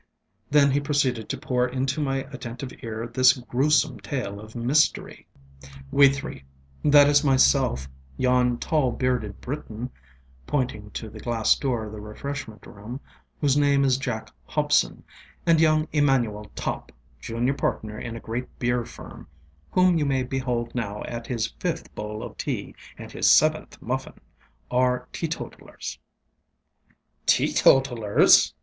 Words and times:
ŌĆØ 0.01 0.49
Then 0.49 0.71
he 0.71 0.79
proceeded 0.79 1.29
to 1.29 1.37
pour 1.37 1.67
into 1.67 2.01
my 2.01 2.23
attentive 2.33 2.73
ear 2.81 3.05
this 3.05 3.33
gruesome 3.33 3.99
tale 3.99 4.39
of 4.39 4.55
mystery: 4.55 5.27
ŌĆ£We 5.93 6.41
threeŌĆöthat 6.83 7.05
is, 7.07 7.23
myself, 7.23 7.87
yon 8.17 8.57
tall 8.57 8.91
bearded 8.91 9.39
Briton, 9.41 9.89
ŌĆØ 9.89 9.91
pointing 10.47 10.89
to 10.95 11.07
the 11.07 11.19
glass 11.19 11.55
door 11.55 11.85
of 11.85 11.91
the 11.91 12.01
refreshment 12.01 12.65
room, 12.65 12.99
ŌĆ£whose 13.43 13.59
name 13.59 13.83
is 13.85 13.99
Jack 13.99 14.31
Hobson, 14.47 15.03
and 15.45 15.61
young 15.61 15.87
Emmanuel 15.91 16.49
Topp, 16.55 16.91
junior 17.19 17.53
partner 17.53 17.99
in 17.99 18.15
a 18.15 18.19
great 18.19 18.57
beer 18.57 18.83
firm, 18.83 19.27
whom 19.69 19.99
you 19.99 20.05
may 20.07 20.23
behold 20.23 20.73
now 20.73 21.03
at 21.03 21.27
his 21.27 21.45
fifth 21.59 21.93
bowl 21.93 22.23
of 22.23 22.35
tea 22.39 22.73
and 22.97 23.11
his 23.11 23.29
seventh 23.29 23.79
muffinŌĆöare 23.81 25.05
teetotallersŌĆöŌĆöŌĆØ 25.11 25.99
ŌĆ£Teetotallers! 27.27 28.53